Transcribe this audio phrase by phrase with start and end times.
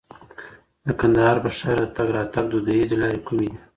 [0.85, 3.59] د کندهار په ښار کي د تګ راتګ دودیزې لارې کومې دي؟